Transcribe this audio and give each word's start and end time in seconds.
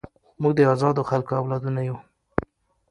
موږ 0.41 0.53
د 0.57 0.61
ازادو 0.73 1.03
خلکو 1.09 1.31
اولادونه 1.41 1.81
یو. 1.87 1.97